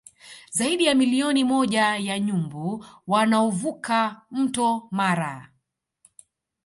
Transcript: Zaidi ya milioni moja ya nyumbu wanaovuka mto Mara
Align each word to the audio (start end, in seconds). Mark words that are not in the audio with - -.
Zaidi 0.51 0.85
ya 0.85 0.95
milioni 0.95 1.43
moja 1.43 1.95
ya 1.97 2.19
nyumbu 2.19 2.85
wanaovuka 3.07 4.21
mto 4.31 4.87
Mara 4.91 5.49